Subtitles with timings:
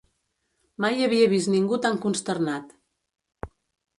[0.85, 2.73] Mai havia vist ningú tan consternat.